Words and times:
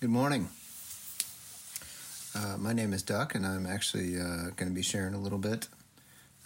Good 0.00 0.10
morning. 0.10 0.48
Uh, 2.32 2.56
my 2.56 2.72
name 2.72 2.92
is 2.92 3.02
Duck, 3.02 3.34
and 3.34 3.44
I'm 3.44 3.66
actually 3.66 4.16
uh, 4.16 4.50
going 4.54 4.68
to 4.68 4.70
be 4.70 4.80
sharing 4.80 5.12
a 5.12 5.18
little 5.18 5.40
bit 5.40 5.66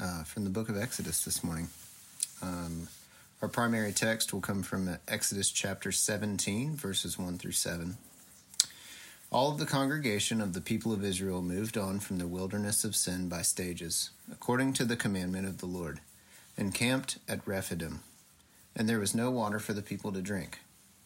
uh, 0.01 0.25
from 0.25 0.45
the 0.45 0.51
book 0.51 0.71
of 0.71 0.79
Exodus 0.79 1.22
this 1.22 1.45
morning. 1.45 1.69
Um, 2.41 2.88
our 3.43 3.49
primary 3.49 3.93
text 3.93 4.33
will 4.33 4.41
come 4.41 4.62
from 4.62 4.96
Exodus 5.07 5.51
chapter 5.51 5.93
17, 5.93 6.77
verses 6.77 7.19
1 7.19 7.37
through 7.37 7.53
7. 7.53 7.99
All 9.30 9.53
of 9.53 9.58
the 9.58 9.66
congregation 9.66 10.40
of 10.40 10.54
the 10.54 10.62
people 10.62 10.94
of 10.94 11.04
Israel 11.04 11.42
moved 11.42 11.76
on 11.76 12.00
from 12.00 12.16
the 12.16 12.26
wilderness 12.26 12.84
of 12.84 12.96
sin 12.96 13.28
by 13.28 13.42
stages, 13.42 14.12
according 14.32 14.72
to 14.72 14.87
the 14.87 14.96
commandment 14.96 15.46
of 15.46 15.58
the 15.58 15.66
Lord, 15.66 16.00
and 16.56 16.73
camped 16.73 17.19
at 17.28 17.46
Rephidim. 17.46 18.00
And 18.74 18.88
there 18.88 18.98
was 18.98 19.14
no 19.14 19.30
water 19.30 19.59
for 19.59 19.74
the 19.74 19.82
people 19.82 20.10
to 20.12 20.23
drink. 20.23 20.60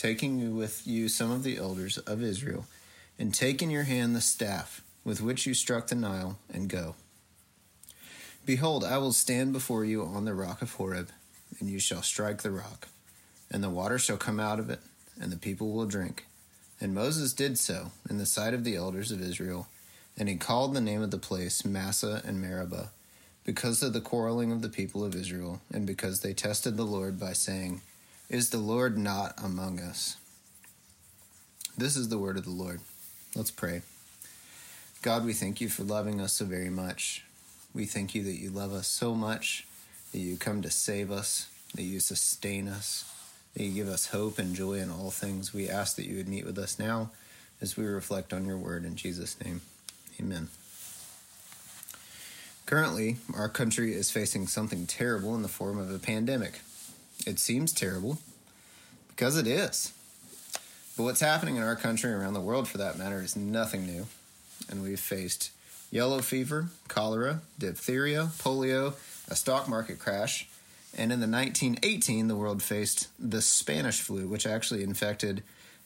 taking 0.00 0.56
with 0.56 0.86
you 0.86 1.10
some 1.10 1.30
of 1.30 1.42
the 1.42 1.58
elders 1.58 1.98
of 1.98 2.22
Israel, 2.22 2.64
and 3.18 3.34
take 3.34 3.60
in 3.60 3.68
your 3.68 3.82
hand 3.82 4.16
the 4.16 4.20
staff 4.22 4.80
with 5.04 5.20
which 5.20 5.44
you 5.44 5.52
struck 5.52 5.88
the 5.88 5.94
Nile, 5.94 6.38
and 6.50 6.70
go. 6.70 6.94
Behold, 8.46 8.82
I 8.82 8.96
will 8.96 9.12
stand 9.12 9.52
before 9.52 9.84
you 9.84 10.02
on 10.02 10.24
the 10.24 10.32
rock 10.32 10.62
of 10.62 10.72
Horeb, 10.72 11.10
and 11.58 11.68
you 11.68 11.78
shall 11.78 12.00
strike 12.00 12.40
the 12.40 12.50
rock, 12.50 12.88
and 13.50 13.62
the 13.62 13.68
water 13.68 13.98
shall 13.98 14.16
come 14.16 14.40
out 14.40 14.58
of 14.58 14.70
it, 14.70 14.80
and 15.20 15.30
the 15.30 15.36
people 15.36 15.70
will 15.70 15.84
drink. 15.84 16.24
And 16.80 16.94
Moses 16.94 17.34
did 17.34 17.58
so 17.58 17.92
in 18.08 18.16
the 18.16 18.24
sight 18.24 18.54
of 18.54 18.64
the 18.64 18.76
elders 18.76 19.10
of 19.10 19.20
Israel, 19.20 19.68
and 20.16 20.30
he 20.30 20.36
called 20.36 20.72
the 20.72 20.80
name 20.80 21.02
of 21.02 21.10
the 21.10 21.18
place 21.18 21.62
Massah 21.62 22.22
and 22.24 22.40
Meribah, 22.40 22.90
because 23.44 23.82
of 23.82 23.92
the 23.92 24.00
quarreling 24.00 24.50
of 24.50 24.62
the 24.62 24.70
people 24.70 25.04
of 25.04 25.14
Israel, 25.14 25.60
and 25.70 25.86
because 25.86 26.20
they 26.20 26.32
tested 26.32 26.78
the 26.78 26.84
Lord 26.84 27.20
by 27.20 27.34
saying, 27.34 27.82
is 28.30 28.50
the 28.50 28.58
Lord 28.58 28.96
not 28.96 29.34
among 29.42 29.80
us? 29.80 30.16
This 31.76 31.96
is 31.96 32.08
the 32.08 32.18
word 32.18 32.36
of 32.36 32.44
the 32.44 32.50
Lord. 32.50 32.80
Let's 33.34 33.50
pray. 33.50 33.82
God, 35.02 35.24
we 35.24 35.32
thank 35.32 35.60
you 35.60 35.68
for 35.68 35.82
loving 35.82 36.20
us 36.20 36.34
so 36.34 36.44
very 36.44 36.70
much. 36.70 37.24
We 37.74 37.86
thank 37.86 38.14
you 38.14 38.22
that 38.22 38.38
you 38.38 38.50
love 38.50 38.72
us 38.72 38.86
so 38.86 39.16
much, 39.16 39.66
that 40.12 40.18
you 40.18 40.36
come 40.36 40.62
to 40.62 40.70
save 40.70 41.10
us, 41.10 41.48
that 41.74 41.82
you 41.82 41.98
sustain 41.98 42.68
us, 42.68 43.12
that 43.54 43.64
you 43.64 43.72
give 43.72 43.88
us 43.88 44.06
hope 44.06 44.38
and 44.38 44.54
joy 44.54 44.74
in 44.74 44.92
all 44.92 45.10
things. 45.10 45.52
We 45.52 45.68
ask 45.68 45.96
that 45.96 46.06
you 46.06 46.16
would 46.16 46.28
meet 46.28 46.46
with 46.46 46.58
us 46.58 46.78
now 46.78 47.10
as 47.60 47.76
we 47.76 47.84
reflect 47.84 48.32
on 48.32 48.44
your 48.44 48.58
word 48.58 48.84
in 48.84 48.94
Jesus' 48.94 49.36
name. 49.44 49.60
Amen. 50.20 50.48
Currently, 52.66 53.16
our 53.34 53.48
country 53.48 53.94
is 53.94 54.12
facing 54.12 54.46
something 54.46 54.86
terrible 54.86 55.34
in 55.34 55.42
the 55.42 55.48
form 55.48 55.78
of 55.78 55.92
a 55.92 55.98
pandemic. 55.98 56.60
It 57.26 57.38
seems 57.38 57.72
terrible 57.72 58.18
because 59.08 59.36
it 59.36 59.46
is. 59.46 59.92
But 60.96 61.04
what's 61.04 61.20
happening 61.20 61.56
in 61.56 61.62
our 61.62 61.76
country, 61.76 62.12
around 62.12 62.34
the 62.34 62.40
world 62.40 62.68
for 62.68 62.78
that 62.78 62.98
matter, 62.98 63.20
is 63.22 63.36
nothing 63.36 63.86
new. 63.86 64.06
And 64.68 64.82
we've 64.82 65.00
faced 65.00 65.50
yellow 65.90 66.20
fever, 66.20 66.68
cholera, 66.88 67.40
diphtheria, 67.58 68.30
polio, 68.38 68.94
a 69.28 69.36
stock 69.36 69.68
market 69.68 69.98
crash, 69.98 70.48
and 70.96 71.12
in 71.12 71.20
the 71.20 71.28
1918, 71.28 72.28
the 72.28 72.36
world 72.36 72.62
faced 72.62 73.08
the 73.18 73.40
Spanish 73.40 74.00
flu, 74.00 74.26
which 74.26 74.46
actually 74.46 74.82
infected 74.82 75.42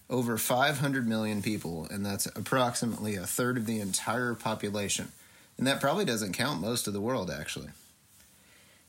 over 0.08 0.38
500 0.38 1.06
million 1.06 1.42
people, 1.42 1.86
and 1.90 2.04
that's 2.04 2.26
approximately 2.26 3.14
a 3.14 3.26
third 3.26 3.56
of 3.56 3.66
the 3.66 3.80
entire 3.80 4.34
population. 4.34 5.12
And 5.58 5.66
that 5.66 5.80
probably 5.80 6.04
doesn't 6.04 6.32
count 6.32 6.60
most 6.60 6.86
of 6.86 6.92
the 6.92 7.00
world, 7.00 7.30
actually. 7.30 7.68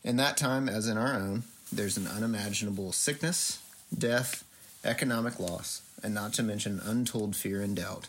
In 0.04 0.16
that 0.18 0.38
time, 0.38 0.70
as 0.70 0.88
in 0.88 0.98
our 0.98 1.14
own, 1.14 1.44
there's 1.76 1.98
an 1.98 2.08
unimaginable 2.08 2.92
sickness, 2.92 3.60
death, 3.98 4.44
economic 4.84 5.40
loss, 5.40 5.82
and 6.04 6.14
not 6.14 6.34
to 6.34 6.44
mention 6.44 6.82
untold 6.84 7.36
fear 7.36 7.62
and 7.62 7.76
doubt. 7.76 8.08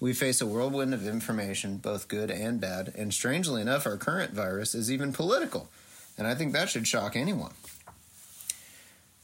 We 0.00 0.12
face 0.12 0.40
a 0.40 0.46
whirlwind 0.46 0.94
of 0.94 1.06
information, 1.06 1.76
both 1.76 2.08
good 2.08 2.30
and 2.30 2.60
bad, 2.60 2.92
and 2.96 3.12
strangely 3.12 3.60
enough, 3.60 3.86
our 3.86 3.96
current 3.96 4.32
virus 4.32 4.74
is 4.74 4.90
even 4.90 5.12
political, 5.12 5.68
and 6.16 6.26
I 6.26 6.34
think 6.34 6.52
that 6.52 6.70
should 6.70 6.88
shock 6.88 7.16
anyone. 7.16 7.52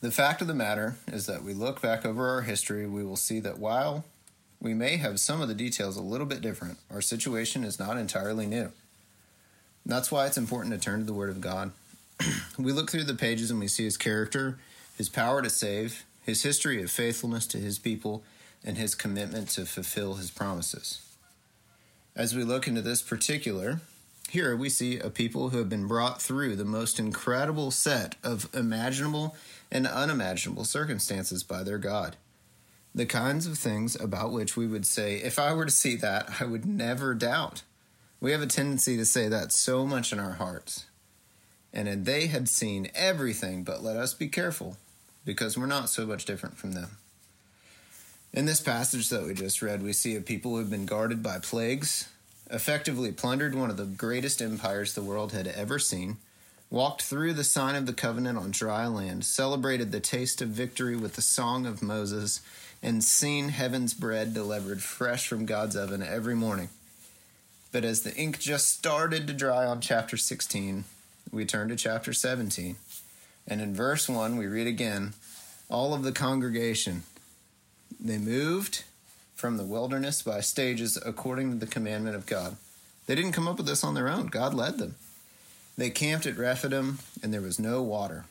The 0.00 0.10
fact 0.10 0.42
of 0.42 0.46
the 0.46 0.54
matter 0.54 0.96
is 1.08 1.26
that 1.26 1.42
we 1.42 1.54
look 1.54 1.80
back 1.80 2.04
over 2.04 2.28
our 2.28 2.42
history, 2.42 2.86
we 2.86 3.02
will 3.02 3.16
see 3.16 3.40
that 3.40 3.58
while 3.58 4.04
we 4.60 4.74
may 4.74 4.98
have 4.98 5.18
some 5.18 5.40
of 5.40 5.48
the 5.48 5.54
details 5.54 5.96
a 5.96 6.02
little 6.02 6.26
bit 6.26 6.42
different, 6.42 6.78
our 6.90 7.00
situation 7.00 7.64
is 7.64 7.78
not 7.78 7.96
entirely 7.96 8.46
new. 8.46 8.70
That's 9.84 10.12
why 10.12 10.26
it's 10.26 10.36
important 10.36 10.74
to 10.74 10.80
turn 10.80 11.00
to 11.00 11.06
the 11.06 11.14
Word 11.14 11.30
of 11.30 11.40
God 11.40 11.72
we 12.64 12.72
look 12.72 12.90
through 12.90 13.04
the 13.04 13.14
pages 13.14 13.50
and 13.50 13.60
we 13.60 13.68
see 13.68 13.84
his 13.84 13.96
character, 13.96 14.58
his 14.96 15.08
power 15.08 15.42
to 15.42 15.50
save, 15.50 16.04
his 16.22 16.42
history 16.42 16.82
of 16.82 16.90
faithfulness 16.90 17.46
to 17.48 17.58
his 17.58 17.78
people, 17.78 18.24
and 18.64 18.76
his 18.76 18.94
commitment 18.94 19.48
to 19.50 19.66
fulfill 19.66 20.14
his 20.14 20.30
promises. 20.30 21.02
As 22.14 22.34
we 22.34 22.44
look 22.44 22.66
into 22.66 22.82
this 22.82 23.02
particular, 23.02 23.80
here 24.30 24.56
we 24.56 24.68
see 24.68 24.98
a 24.98 25.10
people 25.10 25.50
who 25.50 25.58
have 25.58 25.68
been 25.68 25.86
brought 25.86 26.20
through 26.20 26.56
the 26.56 26.64
most 26.64 26.98
incredible 26.98 27.70
set 27.70 28.16
of 28.24 28.48
imaginable 28.54 29.36
and 29.70 29.86
unimaginable 29.86 30.64
circumstances 30.64 31.44
by 31.44 31.62
their 31.62 31.78
God. 31.78 32.16
The 32.94 33.06
kinds 33.06 33.46
of 33.46 33.58
things 33.58 33.94
about 33.94 34.32
which 34.32 34.56
we 34.56 34.66
would 34.66 34.86
say, 34.86 35.16
if 35.16 35.38
I 35.38 35.52
were 35.52 35.66
to 35.66 35.70
see 35.70 35.96
that, 35.96 36.40
I 36.40 36.44
would 36.44 36.64
never 36.64 37.14
doubt. 37.14 37.62
We 38.20 38.32
have 38.32 38.42
a 38.42 38.46
tendency 38.46 38.96
to 38.96 39.04
say 39.04 39.28
that 39.28 39.52
so 39.52 39.86
much 39.86 40.12
in 40.12 40.18
our 40.18 40.32
hearts 40.32 40.86
and 41.76 42.06
they 42.06 42.28
had 42.28 42.48
seen 42.48 42.90
everything, 42.94 43.62
but 43.62 43.82
let 43.82 43.96
us 43.96 44.14
be 44.14 44.28
careful, 44.28 44.78
because 45.26 45.58
we're 45.58 45.66
not 45.66 45.90
so 45.90 46.06
much 46.06 46.24
different 46.24 46.56
from 46.56 46.72
them. 46.72 46.96
In 48.32 48.46
this 48.46 48.62
passage 48.62 49.10
that 49.10 49.26
we 49.26 49.34
just 49.34 49.60
read, 49.60 49.82
we 49.82 49.92
see 49.92 50.16
a 50.16 50.22
people 50.22 50.52
who 50.52 50.58
have 50.58 50.70
been 50.70 50.86
guarded 50.86 51.22
by 51.22 51.38
plagues, 51.38 52.08
effectively 52.50 53.12
plundered 53.12 53.54
one 53.54 53.68
of 53.68 53.76
the 53.76 53.84
greatest 53.84 54.40
empires 54.40 54.94
the 54.94 55.02
world 55.02 55.32
had 55.32 55.46
ever 55.48 55.78
seen, 55.78 56.16
walked 56.70 57.02
through 57.02 57.34
the 57.34 57.44
sign 57.44 57.74
of 57.74 57.84
the 57.84 57.92
covenant 57.92 58.38
on 58.38 58.52
dry 58.52 58.86
land, 58.86 59.26
celebrated 59.26 59.92
the 59.92 60.00
taste 60.00 60.40
of 60.40 60.48
victory 60.48 60.96
with 60.96 61.14
the 61.14 61.22
song 61.22 61.66
of 61.66 61.82
Moses, 61.82 62.40
and 62.82 63.04
seen 63.04 63.50
heaven's 63.50 63.92
bread 63.92 64.32
delivered 64.32 64.82
fresh 64.82 65.28
from 65.28 65.44
God's 65.44 65.76
oven 65.76 66.02
every 66.02 66.34
morning. 66.34 66.70
But 67.70 67.84
as 67.84 68.00
the 68.00 68.16
ink 68.16 68.38
just 68.38 68.68
started 68.68 69.26
to 69.26 69.34
dry 69.34 69.66
on 69.66 69.82
chapter 69.82 70.16
16, 70.16 70.84
we 71.30 71.44
turn 71.44 71.68
to 71.68 71.76
chapter 71.76 72.12
17. 72.12 72.76
And 73.48 73.60
in 73.60 73.74
verse 73.74 74.08
1, 74.08 74.36
we 74.36 74.46
read 74.46 74.66
again 74.66 75.14
all 75.68 75.94
of 75.94 76.02
the 76.02 76.12
congregation. 76.12 77.02
They 78.00 78.18
moved 78.18 78.84
from 79.34 79.56
the 79.56 79.64
wilderness 79.64 80.22
by 80.22 80.40
stages 80.40 80.98
according 81.04 81.50
to 81.50 81.56
the 81.56 81.70
commandment 81.70 82.16
of 82.16 82.26
God. 82.26 82.56
They 83.06 83.14
didn't 83.14 83.32
come 83.32 83.46
up 83.46 83.58
with 83.58 83.66
this 83.66 83.84
on 83.84 83.94
their 83.94 84.08
own, 84.08 84.26
God 84.26 84.54
led 84.54 84.78
them. 84.78 84.96
They 85.76 85.90
camped 85.90 86.26
at 86.26 86.38
Rephidim, 86.38 86.98
and 87.22 87.32
there 87.32 87.42
was 87.42 87.60
no 87.60 87.82
water. 87.82 88.24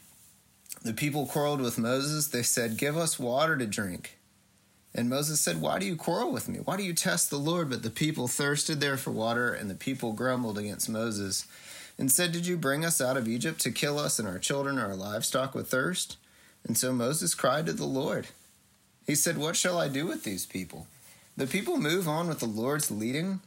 The 0.84 0.94
people 0.94 1.28
quarreled 1.28 1.62
with 1.62 1.78
Moses. 1.78 2.28
They 2.28 2.44
said, 2.44 2.78
Give 2.78 2.98
us 2.98 3.20
water 3.20 3.56
to 3.56 3.68
drink. 3.68 4.18
And 4.94 5.10
Moses 5.10 5.42
said, 5.42 5.62
Why 5.62 5.78
do 5.78 5.86
you 5.86 5.96
quarrel 5.96 6.32
with 6.32 6.48
me? 6.48 6.60
Why 6.60 6.78
do 6.78 6.84
you 6.84 6.94
test 6.94 7.30
the 7.30 7.38
Lord? 7.38 7.70
But 7.70 7.84
the 7.84 7.90
people 7.90 8.28
thirsted 8.28 8.80
there 8.80 8.98
for 8.98 9.12
water, 9.12 9.54
and 9.54 9.70
the 9.70 9.76
people 9.76 10.14
grumbled 10.14 10.58
against 10.58 10.90
Moses 10.90 11.46
and 11.98 12.12
said, 12.12 12.32
Did 12.32 12.48
you 12.48 12.58
bring 12.58 12.84
us 12.84 13.02
out 13.02 13.18
of 13.18 13.28
Egypt 13.28 13.60
to 13.62 13.72
kill 13.72 14.00
us 14.00 14.20
and 14.20 14.28
our 14.28 14.40
children 14.40 14.78
and 14.78 14.86
our 14.86 14.96
livestock 14.96 15.56
with 15.56 15.70
thirst? 15.70 16.18
And 16.68 16.78
so 16.78 16.92
Moses 16.92 17.36
cried 17.36 17.66
to 17.68 17.74
the 17.74 17.86
Lord. 17.86 18.28
He 19.06 19.16
said, 19.16 19.38
What 19.38 19.56
shall 19.56 19.78
I 19.78 19.88
do 19.88 20.06
with 20.06 20.24
these 20.24 20.46
people? 20.46 20.88
The 21.38 21.48
people 21.48 21.78
move 21.78 22.08
on 22.08 22.28
with 22.28 22.40
the 22.40 22.46
Lord's 22.46 22.90
leading. 22.90 23.42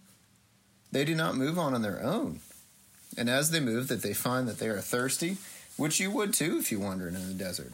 They 0.92 1.04
do 1.04 1.14
not 1.14 1.36
move 1.36 1.58
on 1.58 1.74
on 1.74 1.82
their 1.82 2.02
own. 2.02 2.40
And 3.16 3.28
as 3.28 3.50
they 3.50 3.60
move, 3.60 3.88
that 3.88 4.02
they 4.02 4.14
find 4.14 4.46
that 4.46 4.58
they 4.58 4.68
are 4.68 4.80
thirsty, 4.80 5.38
which 5.76 5.98
you 5.98 6.10
would 6.10 6.34
too 6.34 6.58
if 6.58 6.70
you 6.70 6.78
wandered 6.78 7.14
in 7.14 7.26
the 7.26 7.34
desert. 7.34 7.72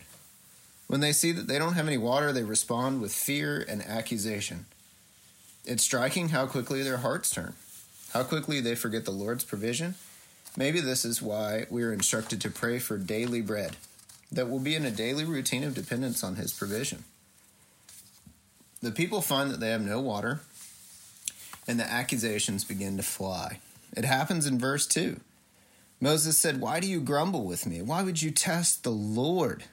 When 0.86 1.00
they 1.00 1.12
see 1.12 1.32
that 1.32 1.46
they 1.46 1.58
don't 1.58 1.74
have 1.74 1.86
any 1.86 1.98
water, 1.98 2.32
they 2.32 2.42
respond 2.42 3.00
with 3.00 3.12
fear 3.12 3.64
and 3.68 3.82
accusation. 3.82 4.66
It's 5.64 5.82
striking 5.82 6.28
how 6.28 6.46
quickly 6.46 6.82
their 6.82 6.98
hearts 6.98 7.30
turn, 7.30 7.54
how 8.12 8.22
quickly 8.22 8.60
they 8.60 8.74
forget 8.74 9.04
the 9.04 9.10
Lord's 9.10 9.44
provision, 9.44 9.94
Maybe 10.56 10.80
this 10.80 11.04
is 11.04 11.20
why 11.20 11.66
we 11.68 11.82
are 11.82 11.92
instructed 11.92 12.40
to 12.40 12.50
pray 12.50 12.78
for 12.78 12.96
daily 12.96 13.40
bread, 13.40 13.76
that 14.30 14.48
will 14.48 14.60
be 14.60 14.74
in 14.74 14.84
a 14.84 14.90
daily 14.90 15.24
routine 15.24 15.64
of 15.64 15.74
dependence 15.74 16.22
on 16.22 16.36
His 16.36 16.52
provision. 16.52 17.04
The 18.80 18.92
people 18.92 19.20
find 19.20 19.50
that 19.50 19.60
they 19.60 19.70
have 19.70 19.84
no 19.84 20.00
water, 20.00 20.40
and 21.66 21.80
the 21.80 21.90
accusations 21.90 22.64
begin 22.64 22.96
to 22.98 23.02
fly. 23.02 23.58
It 23.96 24.04
happens 24.04 24.46
in 24.46 24.58
verse 24.58 24.86
2. 24.86 25.18
Moses 26.00 26.38
said, 26.38 26.60
Why 26.60 26.80
do 26.80 26.86
you 26.86 27.00
grumble 27.00 27.44
with 27.44 27.66
me? 27.66 27.80
Why 27.80 28.02
would 28.02 28.22
you 28.22 28.30
test 28.30 28.82
the 28.82 28.90
Lord? 28.90 29.64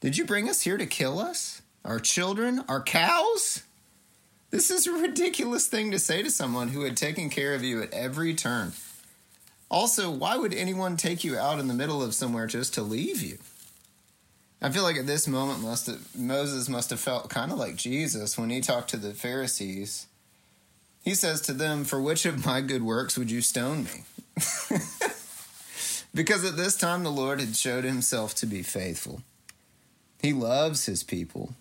Did 0.00 0.16
you 0.16 0.24
bring 0.24 0.48
us 0.48 0.62
here 0.62 0.76
to 0.76 0.86
kill 0.86 1.18
us? 1.18 1.62
Our 1.84 2.00
children? 2.00 2.64
Our 2.68 2.82
cows? 2.82 3.62
This 4.50 4.70
is 4.70 4.86
a 4.86 4.92
ridiculous 4.92 5.68
thing 5.68 5.90
to 5.92 5.98
say 5.98 6.22
to 6.22 6.30
someone 6.30 6.68
who 6.68 6.82
had 6.82 6.96
taken 6.96 7.30
care 7.30 7.54
of 7.54 7.62
you 7.62 7.80
at 7.82 7.94
every 7.94 8.34
turn. 8.34 8.72
Also, 9.70 10.10
why 10.10 10.36
would 10.36 10.52
anyone 10.52 10.96
take 10.96 11.22
you 11.22 11.38
out 11.38 11.60
in 11.60 11.68
the 11.68 11.74
middle 11.74 12.02
of 12.02 12.14
somewhere 12.14 12.46
just 12.46 12.74
to 12.74 12.82
leave 12.82 13.22
you? 13.22 13.38
I 14.60 14.70
feel 14.70 14.82
like 14.82 14.96
at 14.96 15.06
this 15.06 15.28
moment 15.28 15.62
must 15.62 15.86
have, 15.86 16.14
Moses 16.14 16.68
must 16.68 16.90
have 16.90 17.00
felt 17.00 17.30
kind 17.30 17.52
of 17.52 17.58
like 17.58 17.76
Jesus 17.76 18.36
when 18.36 18.50
he 18.50 18.60
talked 18.60 18.90
to 18.90 18.96
the 18.96 19.14
Pharisees. 19.14 20.06
He 21.02 21.14
says 21.14 21.40
to 21.42 21.52
them, 21.52 21.84
For 21.84 22.02
which 22.02 22.26
of 22.26 22.44
my 22.44 22.60
good 22.60 22.82
works 22.82 23.16
would 23.16 23.30
you 23.30 23.40
stone 23.40 23.84
me? 23.84 24.04
because 26.14 26.44
at 26.44 26.56
this 26.56 26.76
time 26.76 27.04
the 27.04 27.10
Lord 27.10 27.40
had 27.40 27.56
showed 27.56 27.84
himself 27.84 28.34
to 28.36 28.46
be 28.46 28.62
faithful. 28.62 29.22
He 30.20 30.32
loves 30.32 30.86
his 30.86 31.02
people. 31.02 31.54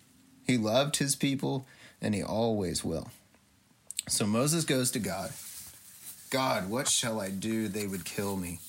He 0.45 0.57
loved 0.57 0.97
his 0.97 1.15
people, 1.15 1.65
and 2.01 2.15
he 2.15 2.23
always 2.23 2.83
will. 2.83 3.11
So 4.09 4.25
Moses 4.25 4.65
goes 4.65 4.91
to 4.91 4.99
God 4.99 5.31
God, 6.29 6.69
what 6.69 6.87
shall 6.87 7.19
I 7.19 7.31
do? 7.31 7.67
They 7.67 7.87
would 7.87 8.05
kill 8.05 8.37
me. 8.37 8.59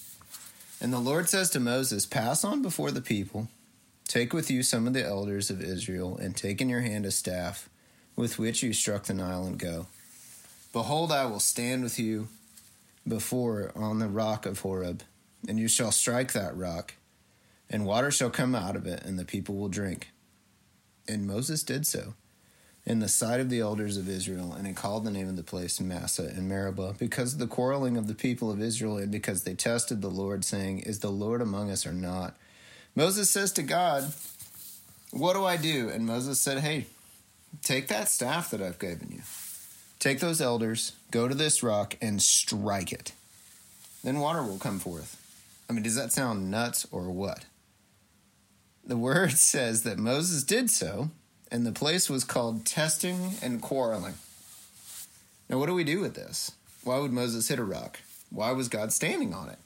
And 0.80 0.92
the 0.92 0.98
Lord 0.98 1.28
says 1.28 1.50
to 1.50 1.60
Moses, 1.60 2.06
Pass 2.06 2.42
on 2.42 2.62
before 2.62 2.90
the 2.90 3.02
people, 3.02 3.48
take 4.08 4.32
with 4.32 4.50
you 4.50 4.62
some 4.62 4.86
of 4.86 4.94
the 4.94 5.04
elders 5.04 5.50
of 5.50 5.62
Israel, 5.62 6.16
and 6.16 6.34
take 6.34 6.62
in 6.62 6.70
your 6.70 6.80
hand 6.80 7.04
a 7.04 7.10
staff 7.10 7.68
with 8.16 8.38
which 8.38 8.62
you 8.62 8.72
struck 8.72 9.04
the 9.04 9.14
Nile, 9.14 9.44
and 9.44 9.58
go. 9.58 9.88
Behold, 10.72 11.12
I 11.12 11.26
will 11.26 11.40
stand 11.40 11.82
with 11.82 11.98
you 11.98 12.28
before 13.06 13.72
on 13.74 13.98
the 13.98 14.08
rock 14.08 14.46
of 14.46 14.60
Horeb, 14.60 15.02
and 15.46 15.58
you 15.58 15.68
shall 15.68 15.92
strike 15.92 16.32
that 16.32 16.56
rock, 16.56 16.94
and 17.68 17.84
water 17.84 18.10
shall 18.10 18.30
come 18.30 18.54
out 18.54 18.74
of 18.74 18.86
it, 18.86 19.02
and 19.04 19.18
the 19.18 19.24
people 19.26 19.56
will 19.56 19.68
drink. 19.68 20.12
And 21.06 21.26
Moses 21.26 21.62
did 21.62 21.86
so 21.86 22.14
in 22.86 23.00
the 23.00 23.08
sight 23.08 23.40
of 23.40 23.50
the 23.50 23.60
elders 23.60 23.96
of 23.96 24.08
Israel, 24.08 24.52
and 24.52 24.66
he 24.66 24.72
called 24.72 25.04
the 25.04 25.10
name 25.10 25.28
of 25.28 25.36
the 25.36 25.42
place 25.42 25.80
Massah 25.80 26.28
and 26.28 26.48
Meribah, 26.48 26.94
because 26.98 27.34
of 27.34 27.38
the 27.38 27.46
quarreling 27.46 27.96
of 27.96 28.06
the 28.06 28.14
people 28.14 28.50
of 28.50 28.60
Israel, 28.60 28.96
and 28.98 29.10
because 29.12 29.44
they 29.44 29.54
tested 29.54 30.00
the 30.00 30.08
Lord, 30.08 30.44
saying, 30.44 30.80
Is 30.80 31.00
the 31.00 31.10
Lord 31.10 31.42
among 31.42 31.70
us 31.70 31.86
or 31.86 31.92
not? 31.92 32.34
Moses 32.94 33.30
says 33.30 33.52
to 33.52 33.62
God, 33.62 34.12
What 35.10 35.34
do 35.34 35.44
I 35.44 35.56
do? 35.56 35.88
And 35.88 36.06
Moses 36.06 36.40
said, 36.40 36.58
Hey, 36.58 36.86
take 37.62 37.88
that 37.88 38.08
staff 38.08 38.50
that 38.50 38.62
I've 38.62 38.78
given 38.78 39.08
you. 39.10 39.22
Take 39.98 40.20
those 40.20 40.40
elders, 40.40 40.92
go 41.10 41.28
to 41.28 41.34
this 41.34 41.62
rock, 41.62 41.94
and 42.00 42.22
strike 42.22 42.92
it. 42.92 43.12
Then 44.02 44.18
water 44.18 44.42
will 44.42 44.58
come 44.58 44.78
forth. 44.78 45.16
I 45.68 45.74
mean, 45.74 45.82
does 45.82 45.94
that 45.94 46.10
sound 46.10 46.50
nuts 46.50 46.86
or 46.90 47.10
what? 47.10 47.44
The 48.84 48.96
word 48.96 49.32
says 49.32 49.82
that 49.82 49.98
Moses 49.98 50.42
did 50.42 50.70
so, 50.70 51.10
and 51.50 51.66
the 51.66 51.72
place 51.72 52.08
was 52.08 52.24
called 52.24 52.64
Testing 52.64 53.34
and 53.42 53.60
Quarreling. 53.60 54.14
Now, 55.48 55.58
what 55.58 55.66
do 55.66 55.74
we 55.74 55.84
do 55.84 56.00
with 56.00 56.14
this? 56.14 56.52
Why 56.84 56.98
would 56.98 57.12
Moses 57.12 57.48
hit 57.48 57.58
a 57.58 57.64
rock? 57.64 58.00
Why 58.30 58.52
was 58.52 58.68
God 58.68 58.92
standing 58.92 59.34
on 59.34 59.48
it? 59.48 59.58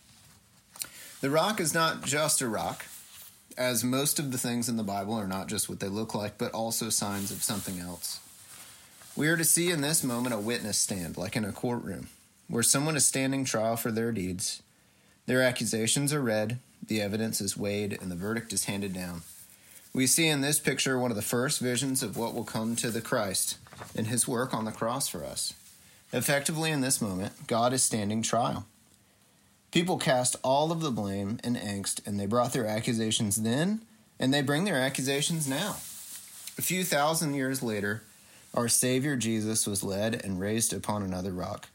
The 1.21 1.31
rock 1.31 1.61
is 1.61 1.75
not 1.75 2.05
just 2.05 2.41
a 2.41 2.49
rock, 2.49 2.87
as 3.57 3.85
most 3.85 4.19
of 4.19 4.33
the 4.33 4.39
things 4.39 4.69
in 4.69 4.77
the 4.77 4.83
Bible 4.83 5.15
are 5.15 5.29
not 5.29 5.47
just 5.47 5.69
what 5.69 5.81
they 5.81 5.89
look 5.89 6.15
like, 6.15 6.39
but 6.39 6.53
also 6.53 6.89
signs 6.89 7.31
of 7.31 7.43
something 7.43 7.79
else. 7.79 8.21
We 9.17 9.29
are 9.29 9.37
to 9.37 9.45
see 9.45 9.71
in 9.71 9.81
this 9.81 10.03
moment 10.03 10.35
a 10.35 10.39
witness 10.39 10.79
stand, 10.79 11.17
like 11.17 11.37
in 11.37 11.45
a 11.45 11.53
courtroom, 11.53 12.09
where 12.49 12.63
someone 12.63 12.97
is 12.97 13.07
standing 13.07 13.45
trial 13.45 13.77
for 13.77 13.93
their 13.93 14.11
deeds. 14.11 14.63
Their 15.27 15.41
accusations 15.41 16.13
are 16.13 16.21
read, 16.21 16.59
the 16.87 17.01
evidence 17.01 17.41
is 17.41 17.57
weighed, 17.57 17.97
and 18.01 18.11
the 18.11 18.17
verdict 18.17 18.53
is 18.53 18.65
handed 18.65 18.93
down. 18.93 19.23
We 19.95 20.09
see 20.09 20.27
in 20.27 20.41
this 20.41 20.59
picture 20.59 20.99
one 20.99 21.13
of 21.13 21.17
the 21.17 21.23
first 21.23 21.61
visions 21.61 22.03
of 22.03 22.17
what 22.17 22.35
will 22.35 22.45
come 22.45 22.75
to 22.77 22.91
the 22.91 23.01
Christ 23.01 23.59
in 23.95 24.07
his 24.07 24.27
work 24.27 24.53
on 24.53 24.65
the 24.65 24.73
cross 24.73 25.07
for 25.07 25.25
us. 25.25 25.55
Effectively, 26.13 26.73
in 26.73 26.81
this 26.81 27.01
moment, 27.01 27.47
God 27.47 27.73
is 27.73 27.85
standing 27.85 28.21
trial. 28.21 28.67
People 29.71 29.99
cast 29.99 30.35
all 30.43 30.73
of 30.73 30.81
the 30.81 30.91
blame 30.91 31.39
and 31.45 31.57
angst, 31.57 32.05
and 32.05 32.19
they 32.19 32.27
brought 32.27 32.53
their 32.53 32.67
accusations 32.67 33.43
then, 33.43 33.83
and 34.19 34.35
they 34.35 34.43
bring 34.43 34.65
their 34.65 34.81
accusations 34.81 35.49
now. 35.49 35.77
A 36.59 36.63
few 36.63 36.83
thousand 36.83 37.35
years 37.35 37.63
later, 37.63 38.03
our 38.53 38.69
Savior 38.69 39.15
Jesus 39.15 39.65
was 39.65 39.85
led 39.85 40.25
and 40.25 40.41
raised 40.41 40.73
upon 40.73 41.05
another 41.05 41.33
rock. 41.33 41.69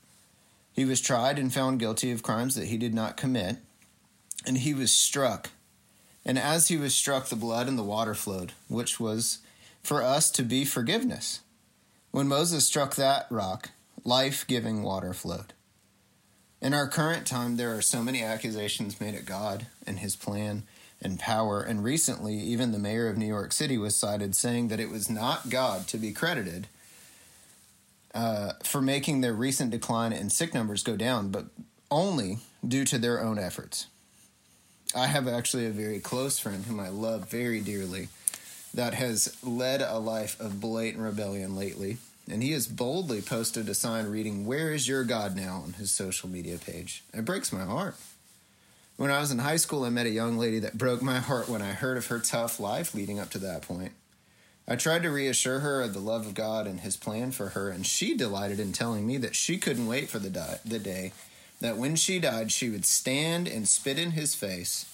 He 0.73 0.83
was 0.83 0.99
tried 0.99 1.39
and 1.39 1.53
found 1.53 1.79
guilty 1.79 2.11
of 2.11 2.23
crimes 2.23 2.55
that 2.55 2.67
he 2.67 2.77
did 2.77 2.93
not 2.93 3.15
commit, 3.15 3.57
and 4.45 4.57
he 4.57 4.73
was 4.73 4.91
struck 4.91 5.51
and 6.25 6.37
as 6.37 6.67
he 6.67 6.77
was 6.77 6.95
struck, 6.95 7.27
the 7.27 7.35
blood 7.35 7.67
and 7.67 7.77
the 7.77 7.83
water 7.83 8.13
flowed, 8.13 8.53
which 8.67 8.99
was 8.99 9.39
for 9.81 10.03
us 10.03 10.29
to 10.31 10.43
be 10.43 10.65
forgiveness. 10.65 11.41
When 12.11 12.27
Moses 12.27 12.65
struck 12.65 12.95
that 12.95 13.27
rock, 13.29 13.69
life 14.03 14.45
giving 14.47 14.83
water 14.83 15.13
flowed. 15.13 15.53
In 16.61 16.73
our 16.73 16.87
current 16.87 17.25
time, 17.25 17.55
there 17.55 17.75
are 17.75 17.81
so 17.81 18.03
many 18.03 18.21
accusations 18.21 18.99
made 18.99 19.15
at 19.15 19.25
God 19.25 19.67
and 19.87 19.99
his 19.99 20.15
plan 20.15 20.63
and 21.01 21.17
power, 21.17 21.61
and 21.61 21.83
recently, 21.83 22.35
even 22.35 22.71
the 22.73 22.79
mayor 22.79 23.07
of 23.07 23.17
New 23.17 23.25
York 23.25 23.53
City 23.53 23.77
was 23.77 23.95
cited 23.95 24.35
saying 24.35 24.67
that 24.67 24.81
it 24.81 24.89
was 24.89 25.09
not 25.09 25.49
God 25.49 25.87
to 25.87 25.97
be 25.97 26.11
credited 26.11 26.67
uh, 28.13 28.53
for 28.63 28.81
making 28.81 29.21
their 29.21 29.33
recent 29.33 29.71
decline 29.71 30.11
in 30.11 30.29
sick 30.29 30.53
numbers 30.53 30.83
go 30.83 30.97
down, 30.97 31.29
but 31.29 31.45
only 31.89 32.39
due 32.67 32.83
to 32.85 32.97
their 32.97 33.21
own 33.21 33.39
efforts. 33.39 33.87
I 34.95 35.07
have 35.07 35.27
actually 35.27 35.67
a 35.67 35.71
very 35.71 35.99
close 35.99 36.39
friend 36.39 36.65
whom 36.65 36.79
I 36.79 36.89
love 36.89 37.29
very 37.29 37.61
dearly 37.61 38.07
that 38.73 38.95
has 38.95 39.35
led 39.43 39.81
a 39.81 39.99
life 39.99 40.39
of 40.39 40.59
blatant 40.59 41.03
rebellion 41.03 41.55
lately. 41.55 41.97
And 42.29 42.43
he 42.43 42.51
has 42.51 42.67
boldly 42.67 43.21
posted 43.21 43.67
a 43.69 43.73
sign 43.73 44.07
reading, 44.07 44.45
Where 44.45 44.71
is 44.71 44.87
your 44.87 45.03
God 45.03 45.35
now? 45.35 45.63
on 45.65 45.73
his 45.73 45.91
social 45.91 46.29
media 46.29 46.57
page. 46.57 47.03
It 47.13 47.25
breaks 47.25 47.51
my 47.51 47.63
heart. 47.63 47.95
When 48.97 49.11
I 49.11 49.19
was 49.19 49.31
in 49.31 49.39
high 49.39 49.55
school, 49.55 49.83
I 49.83 49.89
met 49.89 50.05
a 50.05 50.11
young 50.11 50.37
lady 50.37 50.59
that 50.59 50.77
broke 50.77 51.01
my 51.01 51.19
heart 51.19 51.49
when 51.49 51.61
I 51.61 51.71
heard 51.71 51.97
of 51.97 52.07
her 52.07 52.19
tough 52.19 52.59
life 52.59 52.93
leading 52.93 53.19
up 53.19 53.29
to 53.31 53.39
that 53.39 53.61
point. 53.61 53.93
I 54.67 54.75
tried 54.75 55.03
to 55.03 55.09
reassure 55.09 55.61
her 55.61 55.81
of 55.81 55.93
the 55.93 55.99
love 55.99 56.27
of 56.27 56.35
God 56.35 56.67
and 56.67 56.81
his 56.81 56.97
plan 56.97 57.31
for 57.31 57.49
her, 57.49 57.69
and 57.69 57.87
she 57.87 58.15
delighted 58.15 58.59
in 58.59 58.73
telling 58.73 59.07
me 59.07 59.17
that 59.17 59.35
she 59.35 59.57
couldn't 59.57 59.87
wait 59.87 60.09
for 60.09 60.19
the, 60.19 60.29
di- 60.29 60.59
the 60.63 60.77
day 60.77 61.13
that 61.59 61.77
when 61.77 61.95
she 61.95 62.19
died, 62.19 62.51
she 62.51 62.69
would 62.69 62.85
stand 62.85 63.47
and 63.47 63.67
spit 63.67 63.99
in 63.99 64.11
his 64.11 64.35
face 64.35 64.85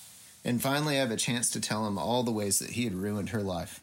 and 0.43 0.61
finally 0.61 0.95
have 0.95 1.11
a 1.11 1.17
chance 1.17 1.49
to 1.51 1.61
tell 1.61 1.87
him 1.87 1.97
all 1.97 2.23
the 2.23 2.31
ways 2.31 2.59
that 2.59 2.71
he 2.71 2.83
had 2.83 2.93
ruined 2.93 3.29
her 3.29 3.41
life. 3.41 3.81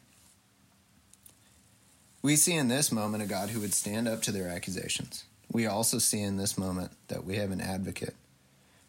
We 2.21 2.37
see 2.37 2.53
in 2.53 2.69
this 2.69 2.91
moment 2.91 3.23
a 3.23 3.25
God 3.25 3.49
who 3.49 3.59
would 3.59 3.73
stand 3.73 4.07
up 4.07 4.21
to 4.23 4.31
their 4.31 4.47
accusations. 4.47 5.25
We 5.51 5.67
also 5.67 5.97
see 5.97 6.21
in 6.21 6.37
this 6.37 6.57
moment 6.57 6.91
that 7.09 7.25
we 7.25 7.35
have 7.35 7.51
an 7.51 7.59
advocate. 7.59 8.15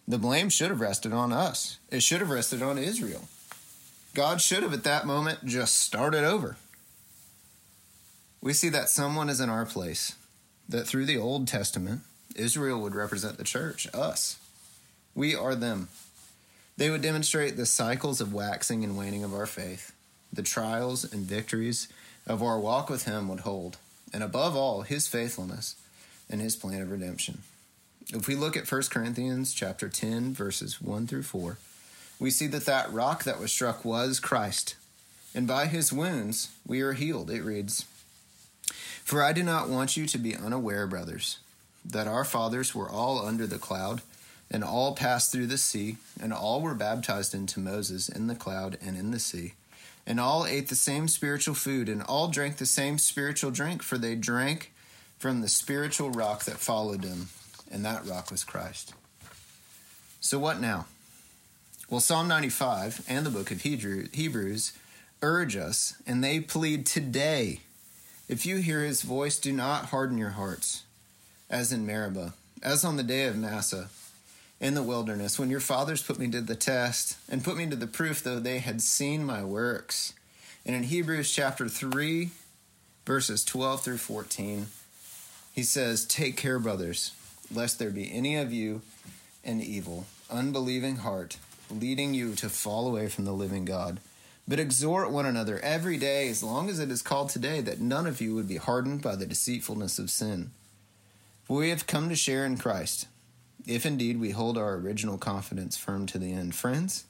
The 0.07 0.19
blame 0.19 0.51
should 0.51 0.71
have 0.71 0.81
rested 0.81 1.13
on 1.13 1.33
us, 1.33 1.79
it 1.91 2.03
should 2.03 2.21
have 2.21 2.31
rested 2.31 2.63
on 2.63 2.79
Israel. 2.79 3.29
God 4.15 4.41
should 4.41 4.63
have 4.63 4.73
at 4.73 4.85
that 4.85 5.07
moment 5.07 5.45
just 5.45 5.79
started 5.79 6.25
over. 6.25 6.57
We 8.41 8.53
see 8.53 8.69
that 8.69 8.89
someone 8.89 9.29
is 9.29 9.41
in 9.41 9.51
our 9.51 9.67
place, 9.67 10.15
that 10.69 10.87
through 10.87 11.07
the 11.07 11.19
Old 11.19 11.49
Testament, 11.49 12.03
Israel 12.35 12.81
would 12.81 12.95
represent 12.95 13.39
the 13.39 13.45
church, 13.45 13.87
us. 13.95 14.39
We 15.15 15.35
are 15.35 15.55
them. 15.55 15.89
They 16.77 16.91
would 16.91 17.03
demonstrate 17.03 17.57
the 17.57 17.67
cycles 17.67 18.21
of 18.21 18.33
waxing 18.33 18.83
and 18.83 18.97
waning 18.97 19.23
of 19.23 19.33
our 19.33 19.47
faith. 19.47 19.93
The 20.33 20.43
trials 20.43 21.05
and 21.05 21.25
victories 21.25 21.89
of 22.27 22.43
our 22.43 22.59
walk 22.59 22.91
with 22.91 23.05
Him 23.05 23.29
would 23.29 23.41
hold, 23.41 23.77
and 24.13 24.23
above 24.23 24.57
all, 24.57 24.83
His 24.83 25.07
faithfulness 25.07 25.77
and 26.29 26.41
His 26.41 26.57
plan 26.57 26.83
of 26.83 26.91
redemption. 26.91 27.43
If 28.09 28.29
we 28.29 28.35
look 28.35 28.57
at 28.57 28.71
1 28.71 28.83
Corinthians 28.91 29.55
chapter 29.55 29.89
10 29.89 30.35
verses 30.35 30.81
1 30.81 31.07
through 31.07 31.23
4, 31.23 31.59
we 32.19 32.31
see 32.31 32.47
that 32.49 32.67
that 32.67 32.93
rock 32.93 33.25
that 33.25 33.41
was 33.41 33.51
struck 33.53 33.85
was 33.85 34.21
Christ, 34.21 34.77
and 35.35 35.47
by 35.47 35.67
his 35.67 35.93
wounds 35.93 36.51
we 36.67 36.81
are 36.81 36.93
healed. 36.93 37.31
It 37.31 37.43
reads, 37.43 37.87
"For 39.05 39.23
I 39.23 39.33
do 39.33 39.43
not 39.43 39.69
want 39.69 39.97
you 39.97 40.07
to 40.07 40.19
be 40.19 40.37
unaware, 40.37 40.87
brothers, 40.87 41.39
that 41.85 42.07
our 42.07 42.25
fathers 42.25 42.75
were 42.75 42.89
all 42.89 43.25
under 43.25 43.47
the 43.47 43.59
cloud, 43.59 44.03
and 44.51 44.63
all 44.63 44.95
passed 44.95 45.33
through 45.33 45.47
the 45.47 45.59
sea, 45.59 45.97
and 46.21 46.33
all 46.33 46.61
were 46.61 46.75
baptized 46.75 47.35
into 47.35 47.61
Moses 47.61 48.09
in 48.09 48.27
the 48.27 48.35
cloud 48.35 48.79
and 48.85 48.97
in 48.97 49.11
the 49.11 49.19
sea. 49.19 49.55
And 50.07 50.21
all 50.21 50.47
ate 50.47 50.69
the 50.69 50.77
same 50.77 51.09
spiritual 51.09 51.55
food, 51.55 51.89
and 51.89 52.03
all 52.03 52.29
drank 52.29 52.59
the 52.59 52.67
same 52.67 52.99
spiritual 52.99 53.51
drink, 53.51 53.83
for 53.83 53.99
they 53.99 54.15
drank 54.15 54.73
from 55.19 55.41
the 55.41 55.49
spiritual 55.49 56.11
rock 56.11 56.45
that 56.45 56.59
followed 56.59 57.03
them, 57.03 57.29
and 57.71 57.85
that 57.85 58.07
rock 58.07 58.31
was 58.31 58.45
Christ. 58.45 58.93
So, 60.21 60.39
what 60.39 60.61
now? 60.61 60.87
Well, 61.89 62.01
Psalm 62.01 62.29
95 62.29 63.05
and 63.09 63.25
the 63.27 63.31
book 63.31 63.51
of 63.51 63.63
Hebrews 63.63 64.73
urge 65.23 65.57
us, 65.57 65.95
and 66.07 66.23
they 66.23 66.41
plead 66.41 66.87
today 66.87 67.61
if 68.27 68.47
you 68.47 68.57
hear 68.57 68.83
his 68.83 69.03
voice, 69.03 69.39
do 69.39 69.53
not 69.53 69.87
harden 69.87 70.17
your 70.17 70.31
hearts 70.31 70.84
as 71.55 71.71
in 71.71 71.87
Meribah, 71.87 72.35
as 72.65 72.85
on 72.85 72.97
the 72.97 73.05
day 73.05 73.27
of 73.27 73.37
Massah, 73.37 73.89
in 74.59 74.75
the 74.75 74.83
wilderness, 74.83 75.39
when 75.39 75.51
your 75.51 75.61
fathers 75.61 76.03
put 76.03 76.19
me 76.19 76.29
to 76.33 76.41
the 76.41 76.57
test 76.57 77.17
and 77.29 77.45
put 77.45 77.57
me 77.57 77.71
to 77.71 77.77
the 77.77 77.87
proof, 77.87 78.25
though 78.25 78.41
they 78.41 78.59
had 78.59 78.83
seen 78.83 79.25
my 79.25 79.45
works. 79.45 80.15
And 80.67 80.75
in 80.75 80.83
Hebrews 80.83 81.33
chapter 81.33 81.69
3, 81.69 82.31
verses 83.07 83.45
12 83.45 83.83
through 83.83 83.99
14, 83.99 84.67
he 85.55 85.63
says, 85.63 86.05
Take 86.05 86.37
care, 86.37 86.59
brothers, 86.59 87.13
lest 87.53 87.79
there 87.79 87.91
be 87.91 88.13
any 88.13 88.35
of 88.35 88.53
you 88.53 88.83
an 89.45 89.61
evil, 89.61 90.07
unbelieving 90.29 90.97
heart, 90.97 91.37
leading 91.71 92.15
you 92.15 92.35
to 92.35 92.49
fall 92.49 92.89
away 92.89 93.07
from 93.07 93.27
the 93.27 93.33
living 93.33 93.65
God. 93.65 94.01
But 94.49 94.59
exhort 94.59 95.13
one 95.13 95.27
another 95.27 95.61
every 95.61 95.99
day, 95.99 96.29
as 96.29 96.43
long 96.43 96.69
as 96.69 96.81
it 96.81 96.91
is 96.91 97.01
called 97.01 97.29
today, 97.29 97.61
that 97.61 97.81
none 97.81 98.09
of 98.09 98.21
you 98.21 98.35
would 98.35 98.49
be 98.49 98.57
hardened 98.57 99.03
by 99.03 99.15
the 99.15 99.27
deceitfulness 99.27 100.01
of 100.01 100.11
sin. 100.11 100.51
For 101.45 101.59
we 101.59 101.71
have 101.71 101.87
come 101.87 102.09
to 102.09 102.17
share 102.17 102.47
in 102.47 102.57
Christ, 102.57 103.07
if 103.67 103.85
indeed 103.85 104.19
we 104.19 104.31
hold 104.31 104.57
our 104.57 104.75
original 104.75 105.19
confidence 105.19 105.77
firm 105.77 106.07
to 106.07 106.19
the 106.19 106.33
end. 106.33 106.55
Friends, 106.55 107.05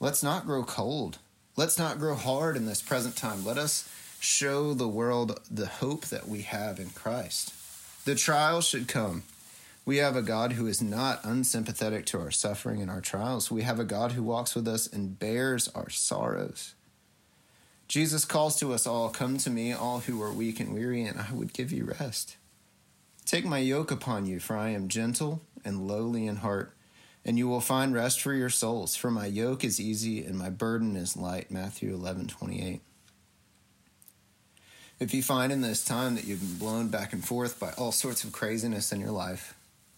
let's 0.00 0.22
not 0.22 0.46
grow 0.46 0.62
cold. 0.64 1.18
Let's 1.56 1.78
not 1.78 1.98
grow 1.98 2.14
hard 2.14 2.56
in 2.56 2.66
this 2.66 2.82
present 2.82 3.16
time. 3.16 3.44
Let 3.44 3.58
us 3.58 3.88
show 4.20 4.74
the 4.74 4.88
world 4.88 5.40
the 5.50 5.66
hope 5.66 6.06
that 6.06 6.28
we 6.28 6.42
have 6.42 6.78
in 6.78 6.90
Christ. 6.90 7.54
The 8.04 8.14
trials 8.14 8.66
should 8.66 8.86
come. 8.86 9.24
We 9.84 9.96
have 9.96 10.16
a 10.16 10.22
God 10.22 10.52
who 10.52 10.66
is 10.66 10.82
not 10.82 11.24
unsympathetic 11.24 12.04
to 12.06 12.20
our 12.20 12.30
suffering 12.30 12.82
and 12.82 12.90
our 12.90 13.00
trials. 13.00 13.50
We 13.50 13.62
have 13.62 13.80
a 13.80 13.84
God 13.84 14.12
who 14.12 14.22
walks 14.22 14.54
with 14.54 14.68
us 14.68 14.86
and 14.86 15.18
bears 15.18 15.68
our 15.68 15.88
sorrows. 15.88 16.74
Jesus 17.88 18.26
calls 18.26 18.56
to 18.60 18.74
us 18.74 18.86
all, 18.86 19.08
Come 19.08 19.38
to 19.38 19.48
me, 19.48 19.72
all 19.72 20.00
who 20.00 20.20
are 20.22 20.32
weak 20.32 20.60
and 20.60 20.74
weary, 20.74 21.04
and 21.04 21.18
I 21.18 21.32
would 21.32 21.54
give 21.54 21.72
you 21.72 21.84
rest. 21.84 22.36
Take 23.28 23.44
my 23.44 23.58
yoke 23.58 23.90
upon 23.90 24.24
you, 24.24 24.40
for 24.40 24.56
I 24.56 24.70
am 24.70 24.88
gentle 24.88 25.42
and 25.62 25.86
lowly 25.86 26.26
in 26.26 26.36
heart, 26.36 26.72
and 27.26 27.36
you 27.36 27.46
will 27.46 27.60
find 27.60 27.92
rest 27.92 28.22
for 28.22 28.32
your 28.32 28.48
souls. 28.48 28.96
For 28.96 29.10
my 29.10 29.26
yoke 29.26 29.64
is 29.64 29.78
easy 29.78 30.24
and 30.24 30.38
my 30.38 30.48
burden 30.48 30.96
is 30.96 31.14
light. 31.14 31.50
Matthew 31.50 31.92
11 31.92 32.28
28. 32.28 32.80
If 34.98 35.12
you 35.12 35.22
find 35.22 35.52
in 35.52 35.60
this 35.60 35.84
time 35.84 36.14
that 36.14 36.24
you've 36.24 36.40
been 36.40 36.56
blown 36.56 36.88
back 36.88 37.12
and 37.12 37.22
forth 37.22 37.60
by 37.60 37.72
all 37.72 37.92
sorts 37.92 38.24
of 38.24 38.32
craziness 38.32 38.92
in 38.92 39.00
your 39.02 39.10
life, 39.10 39.54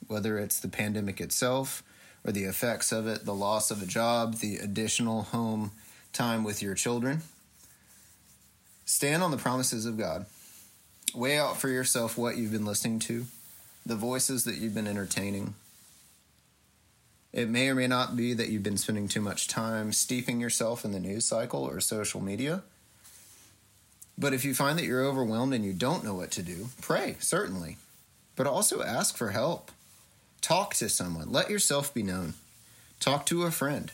whether 0.09 0.37
it's 0.37 0.59
the 0.59 0.67
pandemic 0.67 1.21
itself 1.21 1.85
or 2.25 2.33
the 2.33 2.45
effects 2.45 2.91
of 2.91 3.07
it, 3.07 3.27
the 3.27 3.33
loss 3.33 3.71
of 3.71 3.81
a 3.81 3.87
job, 3.87 4.39
the 4.39 4.57
additional 4.57 5.23
home 5.23 5.71
time 6.13 6.43
with 6.43 6.63
your 6.63 6.75
children, 6.75 7.23
stand 8.85 9.23
on 9.23 9.31
the 9.31 9.37
promises 9.37 9.87
of 9.87 9.97
God. 9.97 10.27
Weigh 11.14 11.38
out 11.38 11.57
for 11.57 11.69
yourself 11.69 12.17
what 12.17 12.37
you've 12.37 12.52
been 12.52 12.64
listening 12.64 12.99
to, 13.00 13.26
the 13.85 13.97
voices 13.97 14.45
that 14.45 14.57
you've 14.57 14.75
been 14.75 14.87
entertaining. 14.87 15.55
It 17.33 17.49
may 17.49 17.69
or 17.69 17.75
may 17.75 17.87
not 17.87 18.17
be 18.17 18.35
that 18.35 18.49
you've 18.49 18.62
been 18.62 18.76
spending 18.76 19.09
too 19.09 19.21
much 19.21 19.47
time 19.47 19.93
steeping 19.93 20.40
yourself 20.40 20.85
in 20.85 20.93
the 20.93 21.00
news 21.00 21.25
cycle 21.25 21.64
or 21.64 21.81
social 21.81 22.21
media. 22.21 22.62
But 24.19 24.35
if 24.35 24.45
you 24.45 24.52
find 24.52 24.79
that 24.79 24.85
you're 24.85 25.05
overwhelmed 25.05 25.55
and 25.55 25.64
you 25.64 25.73
don't 25.73 26.05
know 26.05 26.14
what 26.14 26.31
to 26.33 26.43
do, 26.43 26.69
pray, 26.83 27.17
certainly. 27.21 27.76
But 28.37 28.47
also 28.47 28.83
ask 28.83 29.17
for 29.17 29.31
help. 29.31 29.71
Talk 30.40 30.75
to 30.75 30.88
someone. 30.88 31.31
Let 31.31 31.50
yourself 31.50 31.95
be 31.95 32.02
known. 32.02 32.35
Talk 32.99 33.26
to 33.26 33.45
a 33.45 33.50
friend. 33.50 33.93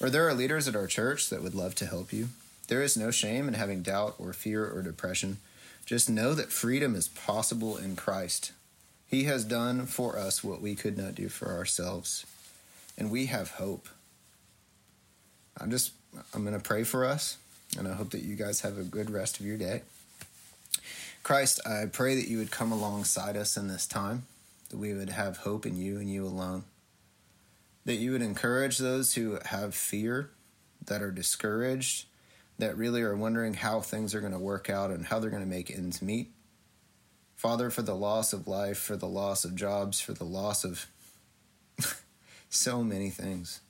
Or 0.00 0.08
there 0.10 0.28
are 0.28 0.34
leaders 0.34 0.68
at 0.68 0.76
our 0.76 0.86
church 0.86 1.30
that 1.30 1.42
would 1.42 1.54
love 1.54 1.74
to 1.76 1.86
help 1.86 2.12
you. 2.12 2.28
There 2.68 2.82
is 2.82 2.96
no 2.96 3.10
shame 3.10 3.48
in 3.48 3.54
having 3.54 3.82
doubt 3.82 4.14
or 4.18 4.32
fear 4.32 4.64
or 4.64 4.82
depression. 4.82 5.38
Just 5.90 6.08
know 6.08 6.34
that 6.34 6.52
freedom 6.52 6.94
is 6.94 7.08
possible 7.08 7.76
in 7.76 7.96
Christ. 7.96 8.52
He 9.08 9.24
has 9.24 9.44
done 9.44 9.86
for 9.86 10.16
us 10.16 10.44
what 10.44 10.62
we 10.62 10.76
could 10.76 10.96
not 10.96 11.16
do 11.16 11.28
for 11.28 11.48
ourselves. 11.48 12.24
And 12.96 13.10
we 13.10 13.26
have 13.26 13.50
hope. 13.50 13.88
I'm 15.58 15.68
just 15.68 15.90
I'm 16.32 16.44
going 16.44 16.56
to 16.56 16.62
pray 16.62 16.84
for 16.84 17.04
us 17.04 17.38
and 17.76 17.88
I 17.88 17.94
hope 17.94 18.10
that 18.10 18.22
you 18.22 18.36
guys 18.36 18.60
have 18.60 18.78
a 18.78 18.84
good 18.84 19.10
rest 19.10 19.40
of 19.40 19.46
your 19.46 19.56
day. 19.56 19.82
Christ, 21.24 21.58
I 21.66 21.86
pray 21.86 22.14
that 22.14 22.28
you 22.28 22.38
would 22.38 22.52
come 22.52 22.70
alongside 22.70 23.36
us 23.36 23.56
in 23.56 23.66
this 23.66 23.88
time, 23.88 24.26
that 24.68 24.78
we 24.78 24.94
would 24.94 25.10
have 25.10 25.38
hope 25.38 25.66
in 25.66 25.76
you 25.76 25.98
and 25.98 26.08
you 26.08 26.24
alone, 26.24 26.62
that 27.84 27.96
you 27.96 28.12
would 28.12 28.22
encourage 28.22 28.78
those 28.78 29.14
who 29.14 29.40
have 29.46 29.74
fear, 29.74 30.30
that 30.86 31.02
are 31.02 31.10
discouraged, 31.10 32.06
that 32.60 32.76
really 32.76 33.02
are 33.02 33.16
wondering 33.16 33.54
how 33.54 33.80
things 33.80 34.14
are 34.14 34.20
going 34.20 34.32
to 34.32 34.38
work 34.38 34.70
out 34.70 34.90
and 34.90 35.06
how 35.06 35.18
they're 35.18 35.30
going 35.30 35.42
to 35.42 35.48
make 35.48 35.70
ends 35.70 36.00
meet. 36.00 36.30
Father, 37.36 37.70
for 37.70 37.82
the 37.82 37.94
loss 37.94 38.32
of 38.32 38.46
life, 38.46 38.78
for 38.78 38.96
the 38.96 39.08
loss 39.08 39.44
of 39.44 39.56
jobs, 39.56 40.00
for 40.00 40.12
the 40.12 40.24
loss 40.24 40.64
of 40.64 40.86
so 42.50 42.82
many 42.82 43.08
things. 43.08 43.60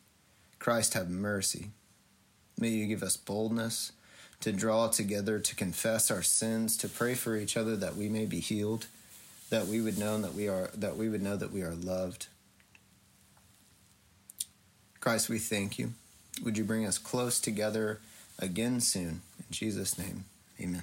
Christ, 0.58 0.94
have 0.94 1.08
mercy. 1.08 1.70
May 2.58 2.70
you 2.70 2.86
give 2.86 3.02
us 3.02 3.16
boldness 3.16 3.92
to 4.40 4.52
draw 4.52 4.88
together, 4.88 5.38
to 5.38 5.54
confess 5.54 6.10
our 6.10 6.22
sins, 6.22 6.76
to 6.78 6.88
pray 6.88 7.14
for 7.14 7.36
each 7.36 7.56
other 7.56 7.76
that 7.76 7.96
we 7.96 8.08
may 8.08 8.26
be 8.26 8.40
healed, 8.40 8.86
that 9.50 9.66
we 9.66 9.80
would 9.80 9.98
know 9.98 10.18
that 10.18 10.34
we 10.34 10.48
are 10.48 10.70
that 10.74 10.96
we 10.96 11.08
would 11.08 11.22
know 11.22 11.36
that 11.36 11.52
we 11.52 11.62
are 11.62 11.74
loved. 11.74 12.26
Christ, 14.98 15.28
we 15.28 15.38
thank 15.38 15.78
you. 15.78 15.92
Would 16.42 16.58
you 16.58 16.64
bring 16.64 16.86
us 16.86 16.98
close 16.98 17.40
together 17.40 18.00
again 18.40 18.80
soon? 18.80 19.20
In 19.38 19.46
Jesus' 19.50 19.98
name, 19.98 20.24
amen. 20.60 20.82